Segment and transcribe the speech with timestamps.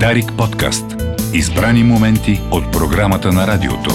[0.00, 0.84] Дарик подкаст.
[1.32, 3.90] Избрани моменти от програмата на радиото.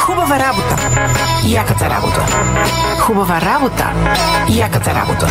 [0.00, 0.76] Хубава работа.
[1.46, 2.26] Яката работа.
[3.00, 3.92] Хубава работа.
[4.48, 5.28] Яката работа.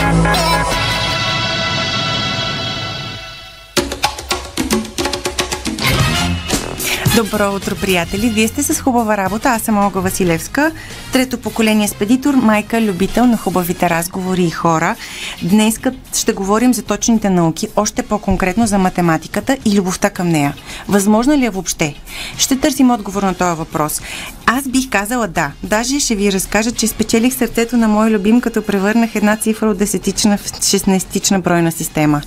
[7.15, 8.29] Добро утро, приятели!
[8.29, 9.49] Вие сте с хубава работа.
[9.49, 10.71] Аз съм Олга Василевска,
[11.13, 14.95] трето поколение спедитор, майка, любител на хубавите разговори и хора.
[15.43, 15.79] Днес
[16.15, 20.55] ще говорим за точните науки, още по-конкретно за математиката и любовта към нея.
[20.87, 21.95] Възможно ли е въобще?
[22.37, 24.01] Ще търсим отговор на този въпрос.
[24.45, 25.51] Аз бих казала да.
[25.63, 29.77] Даже ще ви разкажа, че спечелих сърцето на мой любим, като превърнах една цифра от
[29.77, 32.21] десетична в 16 бройна система.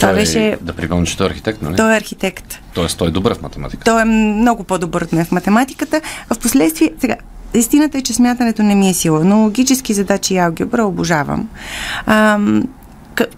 [0.00, 0.58] Това той, беше...
[0.60, 1.76] Да припомня, че той е архитект, нали?
[1.76, 2.58] Той е архитект.
[2.74, 3.90] Тоест, той е добър в математиката.
[3.90, 6.00] Той е много по-добър от мен в математиката.
[6.34, 7.16] В последствие, сега,
[7.54, 11.48] истината е, че смятането не ми е сила, но логически задачи и алгебра обожавам.
[12.06, 12.64] Ам,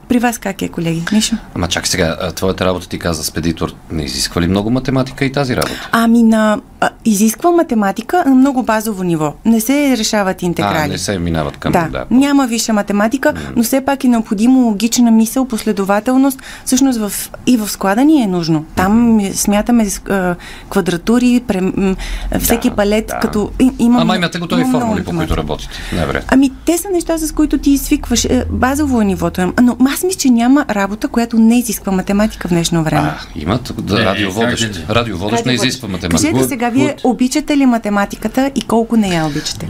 [0.09, 1.03] при вас как е, колеги?
[1.13, 1.37] Мишо?
[1.55, 5.57] Ама чак сега, твоята работа ти каза спедитор, не изисква ли много математика и тази
[5.57, 5.89] работа?
[5.93, 9.35] Ами на а, изисква математика на много базово ниво.
[9.45, 10.85] Не се решават интеграли.
[10.85, 11.73] А, не се минават към...
[11.73, 13.39] Да, да няма висша математика, mm.
[13.57, 16.43] но все пак е необходимо логична мисъл, последователност.
[16.65, 17.13] Всъщност в,
[17.47, 18.65] и в складане е нужно.
[18.77, 19.33] Там mm.
[19.33, 20.35] смятаме а,
[20.71, 21.97] квадратури, прем,
[22.41, 23.21] всеки да, палет, да.
[23.21, 24.03] като и, имам...
[24.03, 25.71] Ама имате готови формули, по които работите.
[25.93, 28.25] Не, ами те са неща, с които ти свикваш.
[28.25, 29.53] Е, базово е нивото.
[29.63, 33.09] Но аз мисля, че няма работа, която не изисква математика в днешно време.
[33.09, 34.85] А, имат да, радиоводещ.
[34.91, 36.31] Радиоводещ не изисква математика.
[36.31, 39.69] Кажете сега, вие обичате ли математиката и колко не я обичате?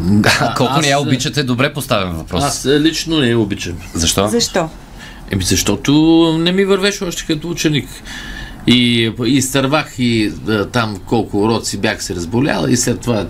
[0.00, 2.44] Да, колко аз, не я обичате, добре поставен въпрос.
[2.44, 3.74] Аз лично не я обичам.
[3.94, 4.28] Защо?
[4.28, 4.68] Защо?
[5.30, 5.92] Еми, защото
[6.40, 7.88] не ми вървеше още като ученик.
[8.66, 13.26] И изтървах и да, там колко уроци бях се разболяла и след това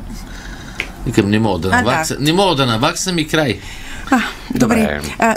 [1.06, 2.16] Викам, не мога да наваксам.
[2.16, 2.24] Да.
[2.24, 3.58] Не мога да наваксам и край.
[4.10, 4.20] А,
[4.54, 4.76] добре.
[4.76, 5.00] добре.
[5.18, 5.36] А,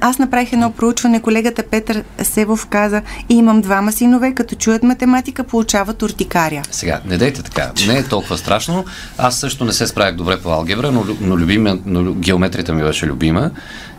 [0.00, 1.22] аз направих едно проучване.
[1.22, 6.62] Колегата Петър Севов каза, имам двама синове, като чуят математика, получават уртикария.
[6.70, 7.72] Сега, не дейте така.
[7.86, 8.84] Не е толкова страшно.
[9.18, 13.06] Аз също не се справях добре по алгебра, но, но, любима, но геометрията ми беше
[13.06, 13.50] любима.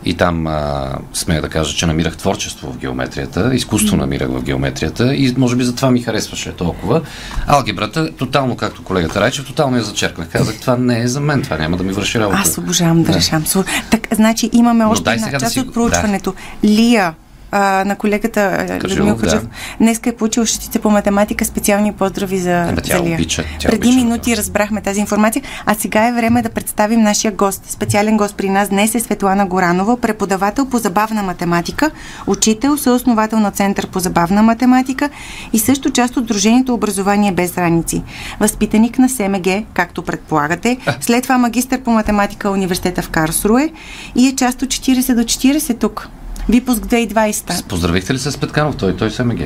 [0.04, 5.14] И там а, смея да кажа, че намирах творчество в геометрията, изкуство намирах в геометрията
[5.14, 7.00] и може би затова ми харесваше толкова.
[7.46, 10.28] Алгебрата, тотално, както колегата Райчев, тотално я зачеркнах.
[10.28, 12.38] Казах, това не е за мен, това няма да ми върши работа.
[12.42, 13.44] Аз обожавам да, да решавам.
[13.90, 15.60] Так, значи имаме още една част да си...
[15.60, 16.34] от проучването.
[16.62, 16.68] Да.
[16.68, 17.14] Лия
[17.50, 19.42] а, на колегата Людмил Хаджев.
[19.42, 19.48] Да.
[19.78, 21.44] Днеска е получил щитите по математика.
[21.44, 23.14] Специални поздрави за, Ема, тя за Лия.
[23.14, 24.36] Обича, тя Преди обича, минути да.
[24.36, 27.70] разбрахме тази информация, а сега е време да представим нашия гост.
[27.70, 31.90] Специален гост при нас днес е Светлана Горанова, преподавател по забавна математика,
[32.26, 35.10] учител, съосновател на Център по забавна математика
[35.52, 38.02] и също част от Дружението Образование без граници.
[38.40, 43.70] Възпитаник на СМГ, както предполагате, след това магистър по математика университета в Карсруе
[44.16, 46.08] и е част от 40 до 40 тук.
[46.50, 47.64] Випуск 2020.
[47.66, 48.76] Поздравихте ли се с Петканов?
[48.76, 49.40] Той, той СМГ.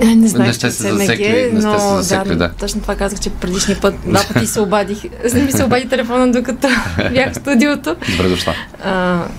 [0.00, 2.50] Не, не знаех, не сте се засекли, не сте се засекли, да, да.
[2.54, 5.02] Точно това казах, че предишния път два пъти се обадих.
[5.34, 6.68] Не ми се обади телефона, докато
[7.12, 7.96] бях в студиото.
[8.10, 8.54] Добре дошла.
[8.84, 8.92] А,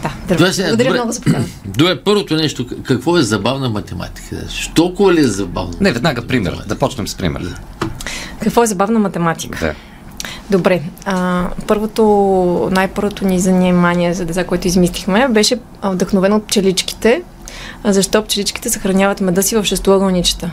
[0.04, 0.38] да, добре.
[0.38, 1.46] Благодаря добре, много за покана.
[1.66, 4.36] Добре, първото нещо, какво е забавна математика?
[4.76, 5.74] Толкова ли е забавна?
[5.82, 6.64] Не, веднага пример.
[6.68, 7.56] Да почнем с пример.
[8.42, 9.60] Какво е забавна математика?
[9.60, 9.74] Да.
[10.50, 10.82] Добре.
[11.06, 12.04] А, първото,
[12.72, 17.22] най-първото ни занимание за деца, което измислихме, беше вдъхновено от пчеличките.
[17.86, 20.52] Защо пчеличките съхраняват меда си в шестоъгълничета?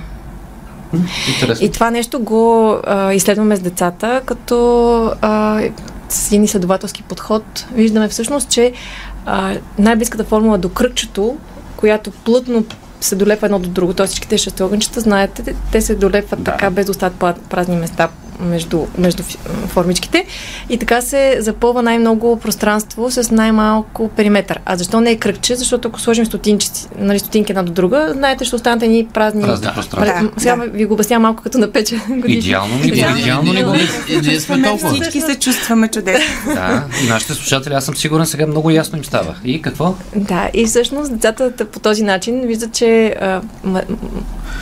[1.28, 1.66] Интересно.
[1.66, 5.62] И това нещо го а, изследваме с децата, като а,
[6.08, 8.72] с един изследователски подход виждаме всъщност, че
[9.26, 11.36] а, най-близката формула до кръгчето,
[11.76, 12.64] която плътно
[13.00, 14.06] се долепва едно до друго, т.е.
[14.06, 16.50] всичките шестоъгълничета, знаете, те се долепват да.
[16.50, 18.08] така, без да остават празни места
[18.40, 19.22] между, между
[19.68, 20.26] формичките
[20.68, 24.60] и така се запълва най-много пространство с най-малко периметър.
[24.64, 25.56] А защо не е кръгче?
[25.56, 26.68] Защото ако сложим стотинки,
[26.98, 29.42] нали, стотинки една до друга, знаете, ще останат едни празни...
[29.42, 30.30] Празни пространства.
[30.30, 30.64] Да, Сега да.
[30.64, 31.94] ви го обяснявам малко като на пече
[32.26, 33.74] Идеално ни го, идеално ни го.
[34.22, 34.94] Ние сме толкова.
[34.94, 36.54] Всички се чувстваме чудесно.
[36.54, 39.34] Да, и нашите слушатели, аз съм сигурен, сега много ясно им става.
[39.44, 39.94] И какво?
[40.16, 43.16] Да, и всъщност децата по този начин виждат, че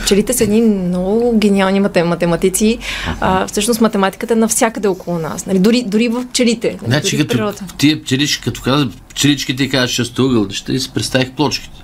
[0.03, 2.77] пчелите са едни много гениални математици.
[3.21, 5.45] А, всъщност математиката е навсякъде около нас.
[5.45, 5.59] Нали?
[5.59, 6.77] Дори, дори в пчелите.
[6.85, 11.83] Значи, дори като тия пчелички, като каза пчеличките кажат шестоъгълнища и си представих плочките.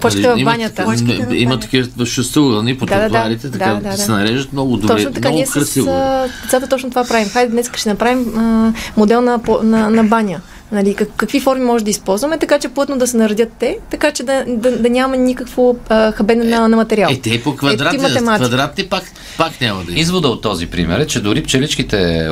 [0.00, 0.94] Почките нали, в банята.
[1.00, 4.94] Има, има такива шестоъгълни по да, да, да, така да, да, се нареждат много добре.
[4.94, 5.86] Точно така, много ние красиво.
[5.86, 7.28] с децата точно това правим.
[7.28, 10.40] Хайде днес ще направим а, модел на, на, на баня.
[10.72, 14.12] Нали, как, какви форми може да използваме, така че плътно да се наредят те, така
[14.12, 17.10] че да, да, да няма никакво а, хабене е, на, на материал.
[17.12, 19.04] Е, те по квадрати, квадрати пак,
[19.38, 22.30] пак няма да Извода от този пример е, че дори пчеличките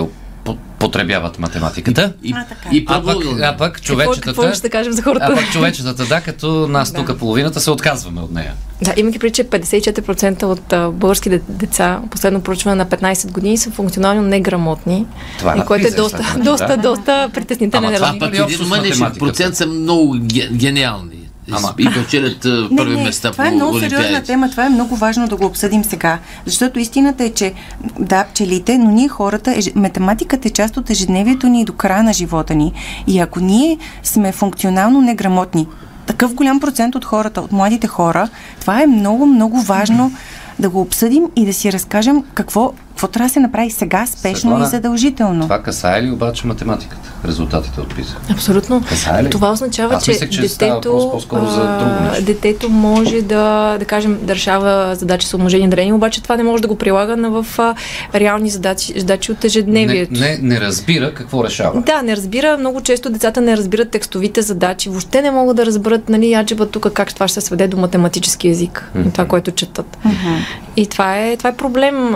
[0.84, 2.12] потребяват математиката.
[2.22, 2.68] И, А, така.
[2.72, 4.20] и А пък, а пък човечетата...
[4.22, 5.26] Какво ще кажем за хората?
[5.26, 8.52] А пък човечетата, да, като нас тук половината се отказваме от нея.
[8.82, 13.58] Да, имайки преди, че 54% от а, български де- деца, последно проучване на 15 години,
[13.58, 15.06] са функционално неграмотни.
[15.38, 16.76] Това е и което е доста, доста, да.
[16.78, 19.18] доста притеснителен Ама това общо един математиката?
[19.18, 21.13] процент са много ге- гениални.
[21.52, 24.68] Ама- И печелят Не, първи не, места това по е много сериозна тема, това е
[24.68, 26.18] много важно да го обсъдим сега.
[26.46, 27.52] Защото истината е, че
[27.98, 32.54] да, пчелите, но ние хората, математиката е част от ежедневието ни до края на живота
[32.54, 32.72] ни.
[33.06, 35.66] И ако ние сме функционално неграмотни,
[36.06, 38.28] такъв голям процент от хората, от младите хора,
[38.60, 40.12] това е много, много важно
[40.58, 44.38] да го обсъдим и да си разкажем какво, какво трябва да се направи сега, спешно
[44.38, 45.42] Светлана, и задължително.
[45.42, 47.12] Това касае ли обаче математиката?
[47.26, 48.16] Резултатите от ПИЗа?
[48.30, 48.82] Абсолютно.
[48.88, 49.30] Касае ли?
[49.30, 52.24] Това означава, Аз че, мислех, че детето, по-скоро за друго а, нещо.
[52.24, 56.42] детето може да, да кажем, да решава задачи с умножение и деление, обаче това не
[56.42, 57.74] може да го прилага на в а,
[58.14, 60.20] реални задачи, задачи от Не, ежедневието.
[60.20, 61.82] не, не разбира какво решава.
[61.82, 62.56] Да, не разбира.
[62.58, 64.88] Много често децата не разбират текстовите задачи.
[64.88, 68.48] Въобще не могат да разберат, нали, аджеба тук как това ще се сведе до математически
[68.48, 68.90] език.
[68.96, 69.12] Mm-hmm.
[69.12, 69.98] Това, което четат.
[70.06, 70.38] Mm-hmm.
[70.76, 72.14] И това е, това е проблем.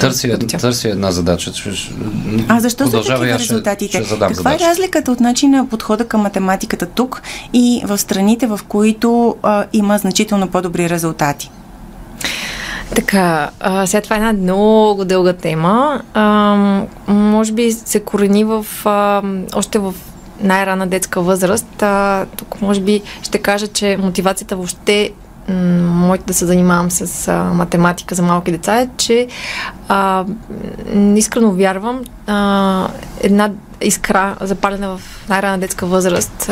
[0.00, 1.52] Търси, търси една задача.
[1.52, 1.94] Ще, ще-
[2.48, 3.98] А защо са такива ще- резултатите?
[3.98, 4.64] Ще, задам Каква задача.
[4.64, 9.98] е разликата от начина подхода към математиката тук и в страните, в които а, има
[9.98, 11.50] значително по-добри резултати?
[12.96, 16.02] Така, а, сега това е една много дълга тема.
[16.14, 16.56] А,
[17.08, 19.22] може би се корени в а,
[19.54, 19.94] още в
[20.40, 21.82] най-рана детска възраст.
[21.82, 25.10] А, тук може би ще кажа, че мотивацията въобще
[25.52, 29.28] моите да се занимавам с а, математика за малки деца е, че
[29.88, 30.24] а,
[31.16, 32.88] искрено вярвам а,
[33.20, 33.50] една
[33.80, 36.50] искра, запалена в най-рана детска възраст,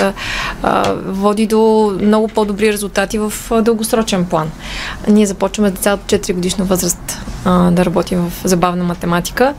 [0.62, 4.50] а, води до много по-добри резултати в а, дългосрочен план.
[5.08, 9.54] Ние започваме деца от 4 годишна възраст а, да работим в забавна математика.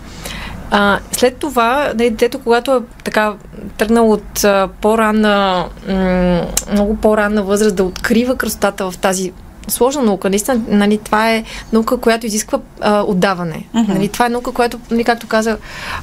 [0.75, 3.34] А, след това, нали, детето, когато е така
[3.78, 6.42] тръгнал от а, по-ранна, м-
[6.72, 9.34] много по-ранна възраст да открива красотата в тази
[9.68, 10.30] сложна наука.
[10.30, 11.44] Наистина, нали, това е
[11.74, 13.65] наука, която изисква а, отдаване.
[13.74, 13.94] Мгм.
[13.94, 15.57] Нали, това е наука, която, нали, както каза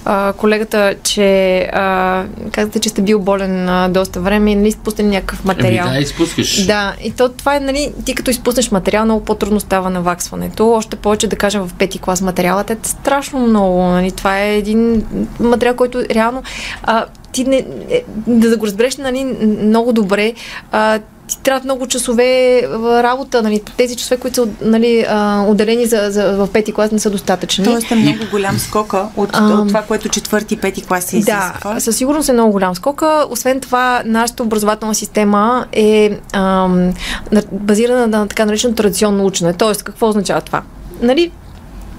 [0.05, 5.09] а, колегата, че а, казахте, че сте бил болен а, доста време и нали, пуснали
[5.09, 5.87] някакъв материал.
[5.87, 6.67] Ами да, изпускаш.
[6.67, 10.73] Да, и то това е, нали, ти като изпуснеш материал, много по-трудно става наваксването.
[10.73, 13.83] Още повече, да кажем, в пети клас материалът е страшно много.
[13.83, 15.05] Нали, това е един
[15.41, 16.43] материал, който реално
[16.83, 19.25] а, ти не, е, да, да го разбереш нали,
[19.63, 20.35] много добре,
[20.73, 20.99] а,
[21.31, 23.43] ти трябва много часове а, работа.
[23.43, 27.11] Нали, тези часове, които са нали, а, отделени за, за, в пети клас, не са
[27.11, 27.65] достатъчни.
[27.65, 31.53] Тоест е много голям скока от, Ам, от това, което четвърти, пети клас изисква.
[31.75, 33.27] Да, със сигурност е много голям скока.
[33.31, 36.95] Освен това, нашата образователна система е ам,
[37.33, 39.53] на- базирана на така наречено традиционно учене.
[39.53, 40.63] Тоест, какво означава това?
[41.03, 41.31] Нали,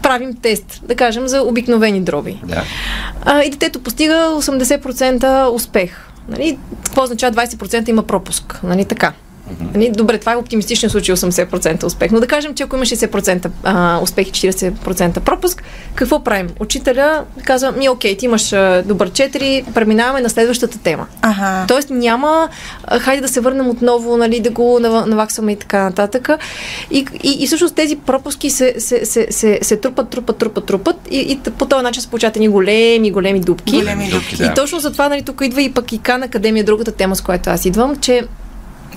[0.01, 2.41] правим тест, да кажем, за обикновени дроби.
[2.45, 2.63] Да.
[3.25, 6.10] А, и детето постига 80% успех.
[6.31, 8.59] Нали, какво означава 20% има пропуск?
[8.63, 9.13] Нали, така.
[9.73, 12.11] Нали, добре, това е оптимистичен случай 80% успех.
[12.11, 15.63] Но да кажем, че ако има 60% а, успех и 40% пропуск,
[15.95, 16.49] какво правим?
[16.59, 18.49] Учителя казва, ми окей, ти имаш
[18.85, 21.07] добър 4, преминаваме на следващата тема.
[21.21, 21.65] Ага.
[21.67, 22.49] Тоест няма,
[22.99, 26.29] хайде да се върнем отново, нали, да го нава- наваксваме и така нататък.
[26.91, 30.95] И, и, и всъщност тези пропуски се, се, се, се, се трупат, трупат, трупат, трупат
[31.11, 33.71] и, и по този начин се получават едни големи, големи дупки.
[33.79, 34.45] Големи дупки, да.
[34.45, 37.21] И точно за това, нали, тук идва и пък и Кан Академия, другата тема, с
[37.21, 38.21] която аз идвам, че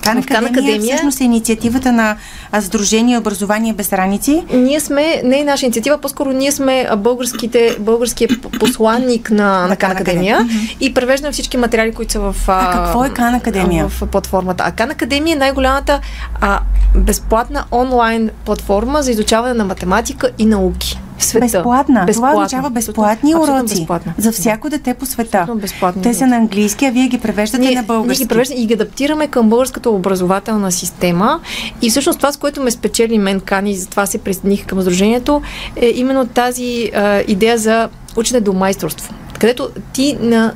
[0.05, 2.15] Кан Академия, Академия- всъщност е инициативата на
[2.59, 4.43] Сдружение Образование без граници.
[4.53, 9.91] ние сме, не е наша инициатива, по-скоро ние сме българските, българския посланник на, на Кан
[9.91, 10.47] Академия
[10.79, 12.35] и превеждаме всички материали, които са в...
[12.47, 13.87] А какво е Кан Академия?
[13.87, 14.63] В платформата.
[14.67, 15.99] А Кан Академия е най-голямата
[16.41, 16.59] а,
[16.95, 21.45] безплатна онлайн платформа за изучаване на математика и науки света.
[21.45, 22.05] Безплатна.
[22.05, 24.13] Това означава безплатни Абсолютно уроци безплатна.
[24.17, 25.47] за всяко дете по света.
[26.03, 28.21] Те са на английски, а вие ги превеждате ние, на български.
[28.21, 31.39] Ние ги превеждаме и ги адаптираме към българската образователна система.
[31.81, 35.41] И всъщност това, с което ме спечели мен Кани, и затова се присъединих към Сдружението,
[35.75, 39.13] е именно тази а, идея за учене до майсторство.
[39.39, 40.53] Където ти на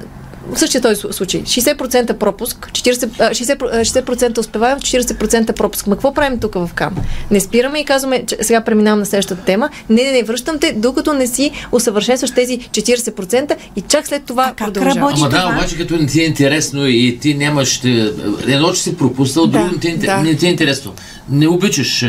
[0.56, 1.42] същия този слу- случай.
[1.42, 5.88] 60% пропуск, 40, а, 60%, а, 60% успеваем, 40% пропуск.
[5.88, 6.96] Ма какво правим тук в КАМ?
[7.32, 9.70] Не спираме и казваме, че сега преминавам на следващата тема.
[9.90, 14.44] Не, не, не, връщам те, докато не си усъвършенстваш тези 40% и чак след това
[14.44, 14.98] А как продължавам.
[14.98, 15.14] работи?
[15.18, 15.54] Ама да, това?
[15.54, 17.80] обаче като не ти е интересно и ти нямаш...
[17.80, 18.12] те-
[18.48, 20.18] Едно, че си пропуснал, Да, друго не ти, е, да.
[20.18, 20.94] не ти е интересно.
[21.30, 22.06] Не обичаш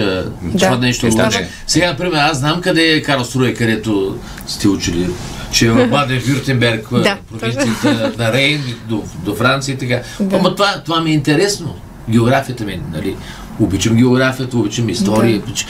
[0.59, 1.07] това нещо.
[1.07, 1.17] Е, Да.
[1.17, 1.39] да.
[1.67, 5.09] Сега, например, аз знам къде е Карлсруе, където сте учили
[5.52, 10.00] че е в Баден Вюртенберг, Да, провинцията на Рейн, до, до Франция и така.
[10.21, 10.37] Да.
[10.37, 11.75] Ама това, това ми е интересно.
[12.09, 13.16] географията ми, нали,
[13.61, 15.45] обичам географията, обичам история, да.
[15.45, 15.69] обичам,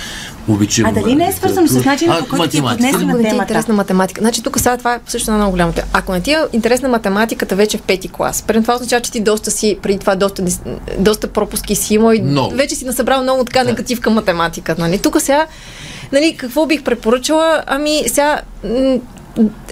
[0.48, 0.86] обичам...
[0.86, 3.42] А дали не е свързано с начина, по който ти е поднесена на темата?
[3.42, 4.20] интересна математика.
[4.20, 5.86] Значи тук сега това е също една много голяма тема.
[5.92, 9.20] Ако не ти е интересна математиката вече в пети клас, преди това означава, че ти
[9.20, 10.44] доста си, преди това доста,
[10.98, 12.54] доста пропуски си имал и много.
[12.54, 14.74] вече си насъбрал много така негатив към математика.
[14.78, 14.98] Нали?
[14.98, 15.46] Тук сега,
[16.12, 17.62] нали, какво бих препоръчала?
[17.66, 18.40] Ами сега,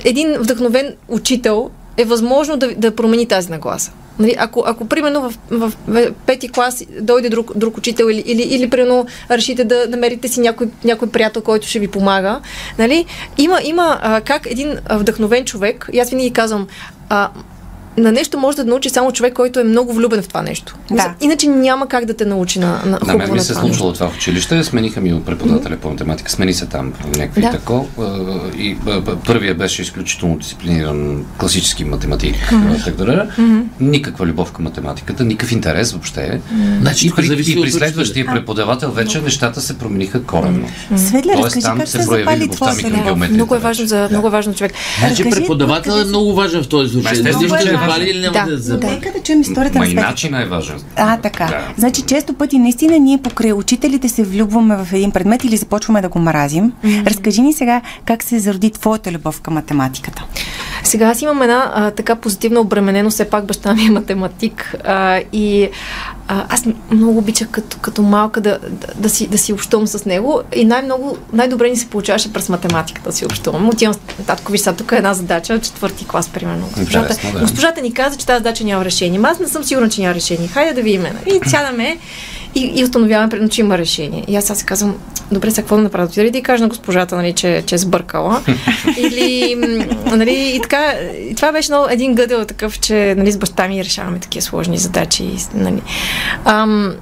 [0.04, 3.92] един вдъхновен учител е възможно да, да промени тази нагласа.
[4.18, 8.42] Нали, ако, ако примерно в, в, в пети клас дойде друг, друг учител или, или,
[8.42, 12.40] или примерно решите да намерите си някой, някой приятел, който ще ви помага,
[12.78, 13.06] нали,
[13.38, 16.66] има, има а, как един вдъхновен човек, и аз винаги казвам,
[17.08, 17.30] а,
[17.98, 20.76] на нещо може да научи само човек, който е много влюбен в това нещо.
[20.90, 21.14] Да.
[21.20, 24.08] Иначе няма как да те научи на, на На мен ми се е случвало това
[24.08, 24.64] в училище.
[24.64, 26.30] Смениха ми преподавателя по математика.
[26.30, 27.50] Смени се там някакви Да.
[27.50, 27.88] тако.
[28.58, 28.76] И
[29.26, 32.34] първия беше изключително дисциплиниран класически математик.
[32.52, 33.62] Mm-hmm.
[33.80, 36.40] Никаква любов към математиката, никакъв интерес въобще.
[36.80, 40.68] Значи, И при, и при следващия преподавател вече нещата се промениха коренно.
[40.96, 43.04] Светля, Тоест, разкажи там как се прояви любовта ми към любов.
[43.04, 43.34] геометрията.
[43.34, 44.72] Много е важно за, много е важно човек.
[44.98, 47.12] Значи преподавател е много важен в този случай.
[47.12, 48.06] Естествено, че е важен.
[48.06, 48.90] или няма Да, да.
[48.90, 50.06] Нека да чуем историята Ма на и Светя.
[50.06, 50.80] начина е важен.
[50.96, 51.46] А, така.
[51.46, 51.60] Да.
[51.76, 56.08] Значи, често пъти наистина ние покрай учителите се влюбваме в един предмет или започваме да
[56.08, 56.72] го мразим.
[57.06, 60.24] Разкажи ни сега как се зароди твоята любов към математиката.
[60.84, 65.20] Сега аз имам една а, така позитивно обременено, все пак баща ми е математик а,
[65.32, 65.70] и
[66.28, 70.04] а, аз много обичах като, като малка да, да, да, си, да си общувам с
[70.04, 73.68] него и най-много, най-добре ни се получаваше през математиката да си общувам.
[73.68, 73.94] Отивам,
[74.26, 76.66] татко, виж сега, тук е една задача, четвърти клас, примерно.
[76.66, 77.40] Госпожата, Интересно, да.
[77.40, 79.20] госпожата ни каза, че тази задача няма решение.
[79.22, 80.48] Аз не съм сигурна, че няма решение.
[80.48, 81.04] Хайде да видим.
[81.26, 81.98] И сядаме
[82.54, 84.24] и, и установяваме, примерно, че има решение.
[84.28, 84.96] И аз сега си казвам,
[85.32, 86.04] добре, сега какво да направя?
[86.04, 88.42] Отида ли да й кажа на госпожата, нали, че, че е сбъркала?
[88.98, 89.54] Или,
[90.06, 90.92] нали, и така,
[91.30, 94.78] и това беше много, един гъдел такъв, че, нали, с баща ми решаваме такива сложни
[94.78, 95.82] задачи, нали.
[96.44, 96.94] Ам,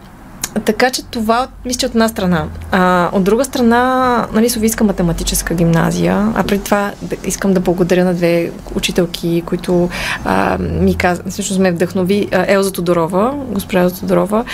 [0.64, 2.44] така че това, мисля, от една страна.
[2.72, 6.92] А, от друга страна, нали, Софийска математическа гимназия, а преди това
[7.25, 9.88] искам да благодаря на две учителки, които
[10.25, 14.44] а, ми казаха, всъщност ме вдъхнови, а, Елза Тодорова, госпожа Елза Тодорова,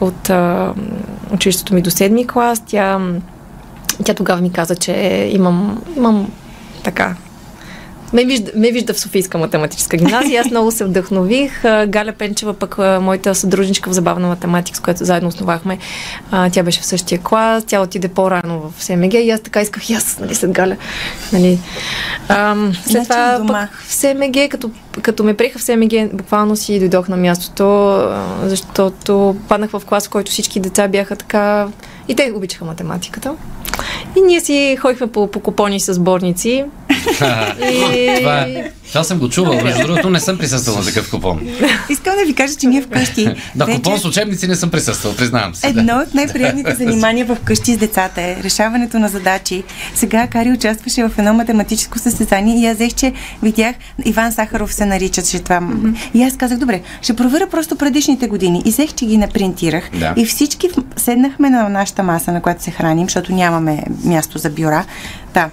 [0.00, 0.72] от а,
[1.32, 2.62] училището ми до седми клас.
[2.66, 3.00] Тя,
[4.04, 4.92] тя тогава ми каза, че
[5.32, 6.32] имам, имам
[6.84, 7.16] така
[8.12, 10.42] ме вижда, ме вижда в Софийска математическа гимназия.
[10.42, 11.62] Аз много се вдъхнових.
[11.62, 15.78] Галя Пенчева, пък моята съдружничка в забавна математика, с която заедно основахме,
[16.52, 17.64] тя беше в същия клас.
[17.66, 20.76] Тя отиде по-рано в СМГ и аз така исках и аз, нали, след Галя.
[21.32, 21.58] Нали.
[22.28, 23.68] Ам, след Значи това дома.
[23.70, 24.70] пък в СМГ, като,
[25.02, 28.08] като ме приеха в СМГ, буквално си дойдох на мястото,
[28.42, 31.68] защото паднах в клас, в който всички деца бяха така...
[32.08, 33.34] И те обичаха математиката.
[34.16, 36.64] И ние си ходихме по, по купони с сборници.
[37.72, 38.14] И...
[38.18, 39.60] Това, е, това съм го чувал.
[39.64, 41.40] Между другото, не съм присъствал на такъв купон.
[41.90, 45.14] Искам да ви кажа, че ние вкъщи На вече купон с учебници не съм присъствал,
[45.14, 45.72] признавам се.
[45.72, 45.80] да.
[45.80, 49.62] Едно от най-приятните занимания в къщи с децата е решаването на задачи.
[49.94, 54.86] Сега Кари участваше в едно математическо състезание и аз взех, че видях Иван Сахаров се
[54.86, 55.60] нарича, че това.
[56.14, 58.62] И аз казах, добре, ще проверя просто предишните години.
[58.64, 59.90] И взех, че ги напринтирах.
[59.94, 60.14] Да.
[60.16, 64.84] И всички седнахме на нашата маса, на която се храним, защото нямаме място за бюра.
[65.34, 65.50] Да.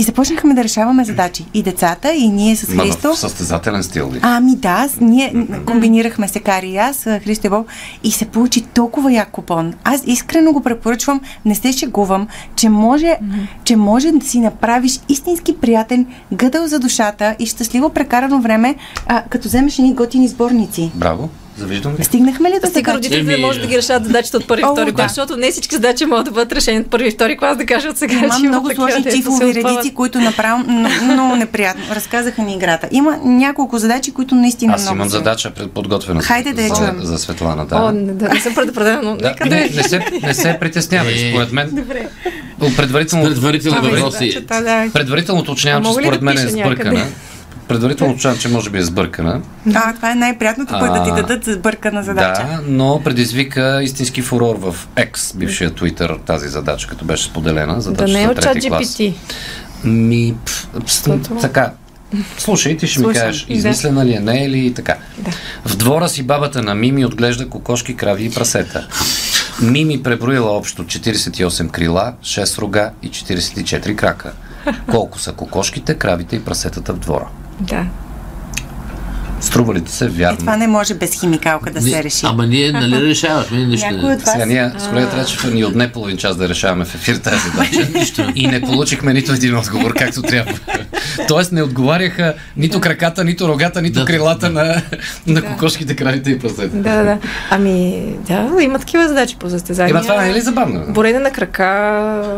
[0.00, 1.44] И започнахме да решаваме задачи.
[1.54, 3.12] И децата, и ние с Ма Христо.
[3.14, 4.20] в състезателен стил ли?
[4.22, 7.66] Ами да, ние комбинирахме се Кари и аз, Христо и Боб,
[8.04, 9.74] и се получи толкова як купон.
[9.84, 13.16] Аз искрено го препоръчвам, не се шегувам, че може,
[13.64, 18.74] че може да си направиш истински приятен гъдъл за душата и щастливо прекарано време,
[19.06, 20.90] а, като вземеш едни готини сборници.
[20.94, 21.28] Браво,
[21.60, 22.04] завиждам ви.
[22.04, 24.92] Стигнахме ли до Стига родителите Еми, може да ги решават задачите от първи и втори
[24.92, 27.66] клас, защото не всички задачи могат да бъдат решени от първи и втори клас, да
[27.66, 29.54] кажа от сега, Има много сложни отпъват.
[29.54, 30.64] редици, които направо
[31.02, 31.82] много, неприятно.
[31.92, 32.88] Разказаха ни играта.
[32.90, 36.74] Има няколко задачи, които наистина Аз много имам задача пред- подготвена Хайде да я за,
[36.74, 36.98] чуем.
[37.00, 37.66] за Светлана.
[37.66, 37.76] Да.
[37.76, 40.56] О, не, да, не съм предупредена, но Да, нека да не, не, се, не се
[40.60, 41.14] притеснявай.
[41.14, 41.30] Е.
[41.30, 41.84] Според мен.
[42.76, 44.30] Предварително, е въпроси.
[44.30, 44.90] задачата, да.
[44.92, 47.06] предварително уточнявам, че според мен е сбъркана.
[47.70, 49.40] Предварително уточнявам, че може би е сбъркана.
[49.66, 52.42] Да, това е най-приятното, пък да ти дадат сбъркана задача.
[52.42, 57.74] Да, но предизвика истински фурор в X, бившия Twitter, тази задача, като беше споделена.
[57.74, 58.82] Да Задача не е за от чат трети клас.
[58.82, 59.14] GPT.
[59.84, 61.72] Ми, пф, Защото- така.
[62.38, 63.52] Слушай, ти ще ми Слушам, кажеш, да.
[63.52, 64.96] измислена ли е, не е ли и така.
[65.18, 65.30] Да.
[65.64, 68.86] В двора си бабата на Мими отглежда кокошки, крави и прасета.
[69.62, 74.32] Мими преброила общо 48 крила, 6 рога и 44 крака.
[74.90, 77.26] Колко са кокошките, кравите и прасетата в двора?
[77.60, 77.86] Да.
[79.40, 80.38] Струва ли ти се Е, вярно?
[80.38, 82.20] това не може без химикалка да се реши.
[82.22, 83.86] Ама ние нали решавахме нищо.
[83.86, 86.94] Някой от вас Сега ние с колегата Речев ни отне половин час да решаваме в
[86.94, 87.36] ефир тази
[87.80, 90.52] задача и не получихме нито един отговор както трябва.
[91.28, 94.04] Тоест не отговаряха нито краката, нито рогата, нито Да.
[94.06, 94.82] крилата на,
[95.26, 96.68] на кокошките, кравите и прасета.
[96.68, 97.18] Да, да.
[97.50, 99.90] Ами, да, има такива задачи по състезания.
[99.90, 100.84] Ема това не е ли забавно?
[100.88, 101.64] Борене на крака,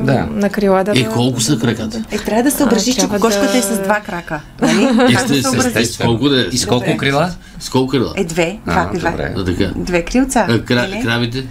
[0.00, 0.26] Да.
[0.30, 0.90] на крила, да.
[0.90, 1.08] Е, да.
[1.08, 2.04] колко са краката?
[2.10, 4.40] Е, трябва да съобразиш, А, че кокошката да- е с два крака.
[4.62, 4.82] Нали?
[5.10, 5.58] И да.
[5.58, 6.10] Естествено.
[6.10, 6.44] Колко да е?
[6.44, 6.98] И с колко Добре.
[7.00, 7.30] крила?
[7.60, 8.12] С колко крила?
[8.16, 8.58] Е, две.
[8.58, 9.10] А, Два крила.
[9.10, 9.34] добре.
[9.36, 9.70] А, така.
[9.76, 10.46] Две крилца.
[10.48, 11.02] А, кра, Или?
[11.02, 11.44] кравите?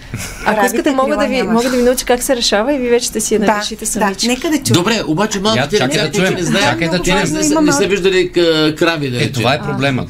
[0.46, 3.06] Ако искате, мога да, ви, мога да ви науча как се решава и ви вече
[3.06, 4.28] ще си я Да, напишете да, самички.
[4.28, 4.74] нека да чуем.
[4.74, 7.18] Добре, обаче малките чакай да чуем, не знаят, чакай да чуем.
[7.64, 10.08] Не, са- виждали к- крави, да Е, това е проблемът.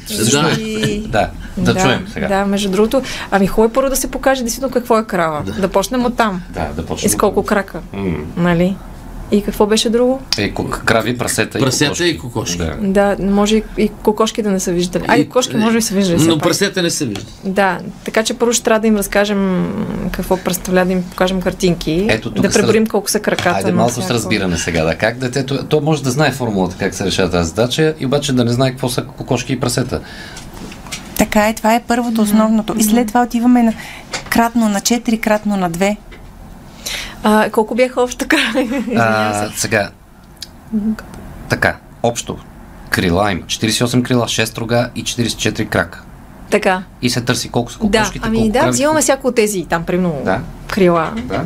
[0.59, 2.27] И- Да, да, чуем сега.
[2.27, 3.01] Да, между другото.
[3.31, 5.41] Ами хубаво е първо да се покаже действително какво е крава.
[5.45, 6.41] Да, да почнем от там.
[6.49, 7.09] Да, да И почнем.
[7.09, 8.15] с колко крака, М.
[8.37, 8.75] нали?
[9.33, 10.21] И какво беше друго?
[10.37, 12.05] Е, ко- крави, прасета и Прасета кокошки.
[12.05, 12.57] и кокошки.
[12.57, 12.75] Да.
[12.81, 15.03] Да, може и- и кокошки да не са виждали.
[15.07, 16.23] А, и кокошки може би са виждали.
[16.23, 17.25] Но прасета не се вижда.
[17.43, 19.67] Да, така че първо ще трябва да им разкажем
[20.11, 23.49] какво представлява, да им покажем картинки, Ето тук да с преброим раз- колко са краката.
[23.49, 24.83] Айде малко с разбиране сега.
[24.83, 24.95] Да.
[24.95, 28.45] Как детето, то може да знае формулата как се решава тази задача и обаче да
[28.45, 30.01] не знае какво са кокошки и прасета.
[31.17, 32.75] Така е, това е първото, основното.
[32.77, 33.73] И след това отиваме на
[34.29, 35.95] кратно на 4, кратно на 2.
[37.23, 38.37] А, колко бяха общо така?
[38.97, 39.59] А, се.
[39.59, 39.89] сега,
[41.49, 42.37] така, общо,
[42.89, 43.41] крила има.
[43.41, 46.01] 48 крила, 6 рога и 44 крака.
[46.49, 46.83] Така.
[47.01, 49.35] И се търси колко са Да, кокошките, ами колко да, крави, взимаме колко- всяко от
[49.35, 50.39] тези, там, примерно, Да.
[50.67, 51.41] крила Да,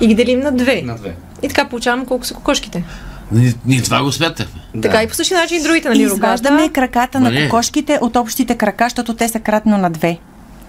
[0.00, 0.82] и ги делим на две.
[0.82, 1.14] на две.
[1.42, 2.84] И така получаваме колко са кокошките.
[3.32, 4.60] Ние, ние това го смятахме.
[4.82, 6.72] Така и по същия начин и другите, нали, Изваждаме рогата.
[6.72, 10.18] краката на кокошките от общите крака, защото те са кратно на 2.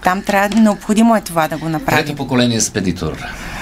[0.04, 2.16] Там трябва, необходимо е това да го Трето направим.
[2.16, 3.16] поколение спедитор.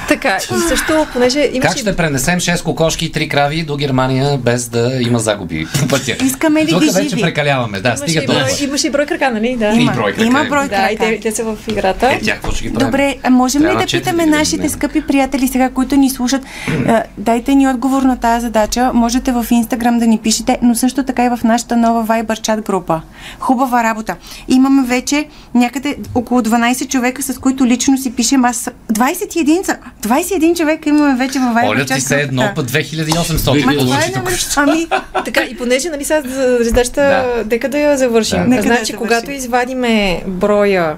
[0.09, 1.79] Така, и също, понеже Как имаше...
[1.79, 6.17] ще пренесем 6 кокошки и 3 крави до Германия без да има загуби по пътя?
[6.25, 7.23] Искаме ли Тук ги вече живи?
[7.23, 7.81] прекаляваме.
[7.81, 8.65] Да, Имаше стига и, толкова.
[8.65, 9.57] имаше и брой крака, нали?
[9.57, 9.67] Да.
[9.69, 10.49] Има, брой крака има има.
[10.49, 10.93] брой Да, крака.
[10.93, 12.07] и те, те са в играта.
[12.09, 12.87] Е, тях какво ще ги правим?
[12.89, 16.43] Добре, можем ли Трябва да четири питаме да нашите скъпи приятели сега, които ни слушат?
[16.89, 18.91] а, Дайте ни отговор на тази задача.
[18.95, 22.61] Можете в Инстаграм да ни пишете, но също така и в нашата нова Viber чат
[22.63, 23.01] група.
[23.39, 24.17] Хубава работа.
[24.49, 25.25] Имаме вече
[25.55, 28.45] някъде около 12 човека, с които лично си пишем.
[28.45, 29.77] Аз 21 са.
[30.03, 32.55] 21 човека имаме вече във Viber Оля ти се едно групата.
[32.55, 34.47] път 2800 Ма това е номер...
[34.57, 34.87] Ами,
[35.25, 37.01] Така, и понеже, нали, сега за задачата,
[37.37, 37.45] Да.
[37.45, 38.39] дека да я завършим.
[38.39, 38.45] Да.
[38.49, 38.97] Нека да значи, завършим.
[38.97, 40.97] когато извадиме броя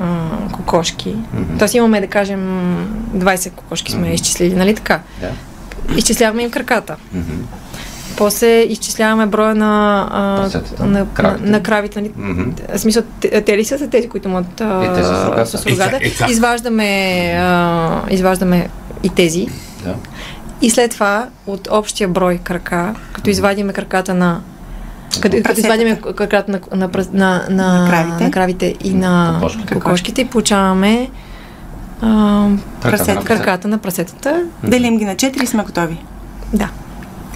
[0.00, 1.16] а, кокошки,
[1.58, 1.76] т.е.
[1.76, 2.40] имаме, да кажем,
[3.16, 5.00] 20 кокошки сме изчислили, нали така?
[5.20, 5.30] Да.
[5.96, 6.96] Изчисляваме им краката.
[7.14, 7.32] Мгм.
[8.16, 10.20] После изчисляваме броя на, а,
[10.80, 11.44] на, на, Кравите.
[11.44, 12.00] на кравите.
[12.00, 12.12] Нали?
[12.74, 15.24] В смисъл, те, те ли са са тези, които имат а, Е, те са с
[15.24, 15.46] рогата.
[15.48, 15.96] с рогата?
[15.96, 16.30] Е, как- е, как?
[16.30, 16.88] Изваждаме,
[17.38, 18.68] а, изваждаме
[19.02, 19.46] и тези.
[19.84, 19.94] Да.
[20.62, 24.40] И след това от общия брой крака, като извадиме краката на
[25.20, 28.24] като, като извадиме краката на, на, на, на, на, На кравите.
[28.24, 29.74] на кравите и на Кокошките.
[29.74, 31.10] кокошките, и получаваме
[32.02, 32.48] а,
[32.82, 34.44] Краката на прасет, краката на прасетата.
[34.62, 35.96] делим ги на 4 и сме готови.
[36.52, 36.68] Да.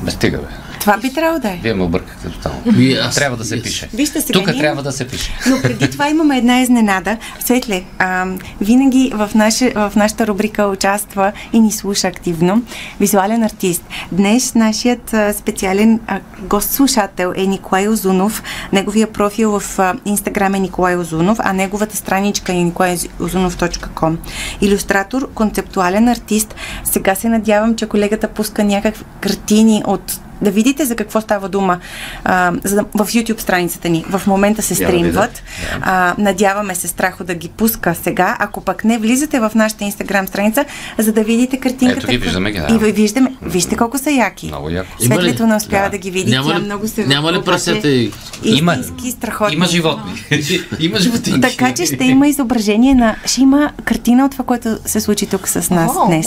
[0.02, 0.44] Бе, стига, бе.
[0.80, 1.58] Това би трябвало да е.
[1.62, 2.62] Вие ме объркахте тотално.
[2.78, 3.62] И аз- Трябва да се аз.
[3.62, 3.88] пише.
[3.94, 5.32] Вижте сега, Тук ние- трябва да се пише.
[5.46, 7.16] Но преди това имаме една изненада.
[7.40, 8.26] Светле, а,
[8.60, 12.62] винаги в, наше, в нашата рубрика участва и ни слуша активно
[13.00, 13.82] визуален артист.
[14.12, 17.00] Днес нашият а, специален а, гост-слушател
[17.36, 18.42] е Николай Озунов.
[18.72, 24.16] Неговия профил в а, Инстаграм е Николай Озунов, а неговата страничка е николайозунов.com.
[24.60, 26.54] Иллюстратор, концептуален артист.
[26.84, 31.78] Сега се надявам, че колегата пуска някакви картини от да видите за какво става дума
[32.24, 34.04] а, за да, в YouTube страницата ни.
[34.08, 35.42] В момента се стримват.
[35.80, 38.36] А, надяваме се Страхо да ги пуска сега.
[38.38, 40.64] Ако пък не, влизате в нашата Инстаграм страница,
[40.98, 42.00] за да видите картинката.
[42.00, 42.74] Ето ги, виждаме ги, да.
[42.74, 43.34] И ви виждаме.
[43.42, 44.46] Вижте колко са яки.
[44.46, 44.90] Много яко.
[45.00, 45.90] Светлето не успява Да.
[45.90, 45.98] да.
[45.98, 46.30] ги види.
[46.30, 48.12] Няма Тя ли, много се няма ли прасета и...
[48.44, 48.76] Има.
[49.10, 49.54] Страхотно.
[49.54, 50.12] Има животни.
[50.80, 51.40] Има животинки.
[51.40, 53.16] Така че ще има изображение на...
[53.24, 56.26] Ще има картина от това, което се случи тук с нас О, днес.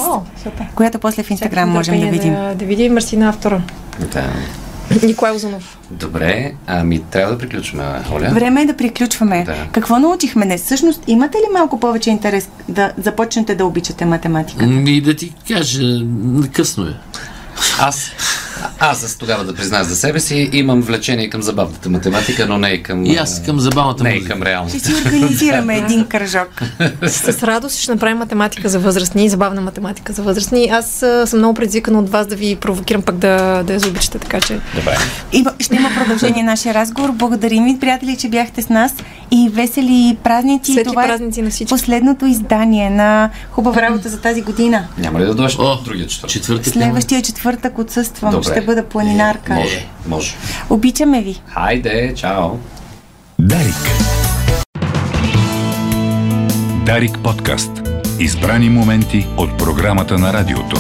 [0.76, 2.34] Която после в Инстаграм Чакайте можем да видим.
[2.34, 3.62] Да, да видим мерси на автора.
[4.00, 4.24] Да.
[5.04, 5.78] Николай Озунов.
[5.92, 8.30] Добре, ами трябва да приключваме, Оля.
[8.34, 9.44] Време е да приключваме.
[9.44, 9.56] Да.
[9.72, 10.64] Какво научихме днес?
[10.64, 14.66] Всъщност, имате ли малко повече интерес да започнете да обичате математика?
[14.66, 15.82] И да ти кажа,
[16.54, 16.94] късно е.
[17.80, 18.12] Аз,
[18.80, 22.70] аз с тогава да призная за себе си, имам влечение към забавната математика, но не
[22.70, 23.06] и към...
[23.06, 24.70] И аз към забавната Не и към реално.
[24.70, 26.62] Ще си организираме един кръжок.
[27.08, 30.70] С радост ще направим математика за възрастни, забавна математика за възрастни.
[30.70, 30.86] Аз
[31.26, 34.60] съм много предизвикана от вас да ви провокирам пък да, да я заобичате, така че...
[34.76, 34.98] Добре.
[35.32, 37.12] Има, ще има продължение нашия разговор.
[37.12, 38.94] Благодарим ви, приятели, че бяхте с нас
[39.32, 40.72] и весели празници.
[40.72, 41.70] Светли Това празници на е всички.
[41.70, 44.88] последното издание на Хубава работа за тази година.
[44.98, 46.74] Няма ли да дойдеш О, другия четвъртък?
[46.74, 48.32] Следващия четвъртък отсъствам.
[48.32, 48.43] Добре.
[48.44, 49.54] Ще бъда планинарка.
[49.54, 50.36] Може, може.
[50.70, 51.42] Обичаме ви.
[51.48, 52.50] Хайде, чао.
[53.40, 53.76] Дарик.
[56.86, 57.72] Дарик подкаст.
[58.20, 60.78] Избрани моменти от програмата на радиото.